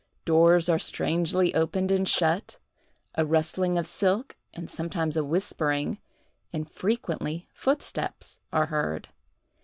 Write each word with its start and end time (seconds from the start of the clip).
Doors 0.25 0.67
are 0.67 0.79
strangely 0.79 1.53
opened 1.53 1.91
and 1.91 2.09
shut, 2.09 2.57
a 3.13 3.23
rustling 3.23 3.77
of 3.77 3.85
silk, 3.85 4.35
and 4.51 4.67
sometimes 4.67 5.15
a 5.15 5.23
whispering, 5.23 5.99
and 6.51 6.67
frequently 6.67 7.47
footsteps, 7.53 8.39
are 8.51 8.65
heard. 8.65 9.09